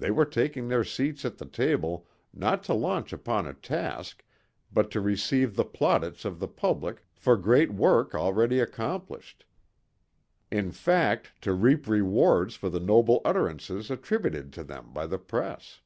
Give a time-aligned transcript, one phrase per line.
[0.00, 4.24] They were taking their seats at the table not to launch upon a task
[4.72, 9.44] but to receive the plaudits of the public for great work already accomplished;
[10.50, 15.78] in fact to reap reward for the noble utterances attributed to them by the press.